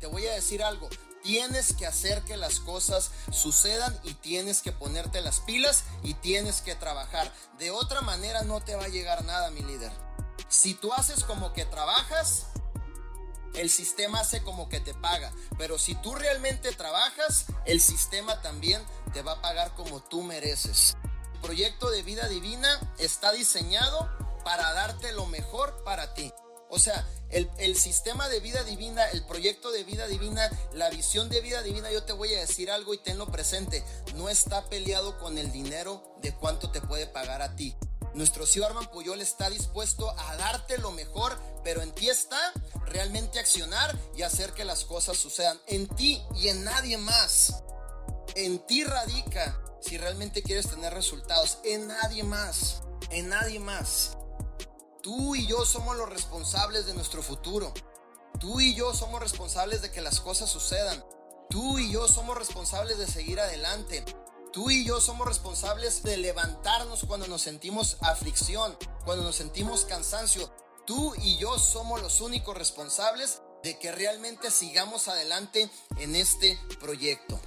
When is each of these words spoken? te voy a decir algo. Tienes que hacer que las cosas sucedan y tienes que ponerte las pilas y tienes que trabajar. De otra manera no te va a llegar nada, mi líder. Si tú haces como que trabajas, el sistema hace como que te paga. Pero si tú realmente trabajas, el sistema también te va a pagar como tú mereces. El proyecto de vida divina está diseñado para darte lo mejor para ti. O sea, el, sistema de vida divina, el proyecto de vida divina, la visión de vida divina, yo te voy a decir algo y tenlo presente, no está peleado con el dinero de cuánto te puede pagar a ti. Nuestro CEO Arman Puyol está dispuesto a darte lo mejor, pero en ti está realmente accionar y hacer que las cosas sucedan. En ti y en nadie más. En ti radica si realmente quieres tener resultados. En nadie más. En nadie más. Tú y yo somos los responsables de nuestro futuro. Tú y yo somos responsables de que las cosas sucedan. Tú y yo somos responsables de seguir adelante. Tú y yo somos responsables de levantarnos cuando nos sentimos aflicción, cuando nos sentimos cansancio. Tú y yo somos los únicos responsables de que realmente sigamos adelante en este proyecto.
te 0.00 0.06
voy 0.06 0.26
a 0.26 0.34
decir 0.34 0.62
algo. 0.62 0.88
Tienes 1.22 1.74
que 1.74 1.86
hacer 1.86 2.22
que 2.22 2.36
las 2.36 2.60
cosas 2.60 3.10
sucedan 3.30 3.98
y 4.04 4.14
tienes 4.14 4.62
que 4.62 4.72
ponerte 4.72 5.20
las 5.20 5.40
pilas 5.40 5.84
y 6.02 6.14
tienes 6.14 6.62
que 6.62 6.74
trabajar. 6.74 7.32
De 7.58 7.70
otra 7.70 8.00
manera 8.02 8.42
no 8.42 8.60
te 8.60 8.76
va 8.76 8.84
a 8.84 8.88
llegar 8.88 9.24
nada, 9.24 9.50
mi 9.50 9.62
líder. 9.62 9.92
Si 10.48 10.74
tú 10.74 10.92
haces 10.92 11.24
como 11.24 11.52
que 11.52 11.64
trabajas, 11.64 12.46
el 13.54 13.70
sistema 13.70 14.20
hace 14.20 14.42
como 14.42 14.68
que 14.68 14.80
te 14.80 14.94
paga. 14.94 15.32
Pero 15.58 15.78
si 15.78 15.94
tú 15.96 16.14
realmente 16.14 16.72
trabajas, 16.72 17.46
el 17.64 17.80
sistema 17.80 18.40
también 18.40 18.82
te 19.12 19.22
va 19.22 19.32
a 19.32 19.42
pagar 19.42 19.74
como 19.74 20.00
tú 20.00 20.22
mereces. 20.22 20.96
El 21.34 21.40
proyecto 21.40 21.90
de 21.90 22.02
vida 22.02 22.28
divina 22.28 22.80
está 22.98 23.32
diseñado 23.32 24.08
para 24.44 24.72
darte 24.72 25.12
lo 25.12 25.26
mejor 25.26 25.82
para 25.84 26.14
ti. 26.14 26.32
O 26.70 26.78
sea, 26.78 27.06
el, 27.30 27.76
sistema 27.76 28.28
de 28.28 28.40
vida 28.40 28.64
divina, 28.64 29.04
el 29.10 29.24
proyecto 29.24 29.70
de 29.70 29.84
vida 29.84 30.06
divina, 30.06 30.50
la 30.72 30.90
visión 30.90 31.28
de 31.28 31.40
vida 31.40 31.62
divina, 31.62 31.90
yo 31.90 32.02
te 32.04 32.12
voy 32.12 32.34
a 32.34 32.40
decir 32.40 32.70
algo 32.70 32.94
y 32.94 32.98
tenlo 32.98 33.30
presente, 33.30 33.84
no 34.14 34.28
está 34.28 34.64
peleado 34.68 35.18
con 35.18 35.38
el 35.38 35.52
dinero 35.52 36.16
de 36.22 36.34
cuánto 36.34 36.70
te 36.70 36.80
puede 36.80 37.06
pagar 37.06 37.42
a 37.42 37.54
ti. 37.56 37.76
Nuestro 38.14 38.46
CEO 38.46 38.66
Arman 38.66 38.90
Puyol 38.90 39.20
está 39.20 39.50
dispuesto 39.50 40.10
a 40.18 40.36
darte 40.36 40.78
lo 40.78 40.90
mejor, 40.90 41.38
pero 41.62 41.82
en 41.82 41.92
ti 41.92 42.08
está 42.08 42.52
realmente 42.86 43.38
accionar 43.38 43.96
y 44.16 44.22
hacer 44.22 44.52
que 44.54 44.64
las 44.64 44.84
cosas 44.84 45.18
sucedan. 45.18 45.60
En 45.66 45.86
ti 45.88 46.22
y 46.34 46.48
en 46.48 46.64
nadie 46.64 46.96
más. 46.96 47.62
En 48.34 48.58
ti 48.66 48.82
radica 48.84 49.60
si 49.80 49.98
realmente 49.98 50.42
quieres 50.42 50.68
tener 50.68 50.94
resultados. 50.94 51.58
En 51.64 51.86
nadie 51.86 52.24
más. 52.24 52.82
En 53.10 53.28
nadie 53.28 53.60
más. 53.60 54.16
Tú 55.02 55.36
y 55.36 55.46
yo 55.46 55.64
somos 55.64 55.96
los 55.96 56.08
responsables 56.08 56.86
de 56.86 56.94
nuestro 56.94 57.22
futuro. 57.22 57.72
Tú 58.40 58.60
y 58.60 58.74
yo 58.74 58.92
somos 58.94 59.20
responsables 59.20 59.80
de 59.80 59.92
que 59.92 60.00
las 60.00 60.20
cosas 60.20 60.50
sucedan. 60.50 61.04
Tú 61.48 61.78
y 61.78 61.92
yo 61.92 62.08
somos 62.08 62.36
responsables 62.36 62.98
de 62.98 63.06
seguir 63.06 63.38
adelante. 63.38 64.04
Tú 64.52 64.70
y 64.70 64.84
yo 64.84 65.00
somos 65.00 65.26
responsables 65.26 66.02
de 66.02 66.16
levantarnos 66.16 67.04
cuando 67.04 67.28
nos 67.28 67.42
sentimos 67.42 67.96
aflicción, 68.00 68.76
cuando 69.04 69.22
nos 69.22 69.36
sentimos 69.36 69.84
cansancio. 69.84 70.50
Tú 70.84 71.14
y 71.16 71.38
yo 71.38 71.58
somos 71.58 72.02
los 72.02 72.20
únicos 72.20 72.56
responsables 72.56 73.40
de 73.62 73.78
que 73.78 73.92
realmente 73.92 74.50
sigamos 74.50 75.06
adelante 75.06 75.70
en 75.98 76.16
este 76.16 76.58
proyecto. 76.80 77.38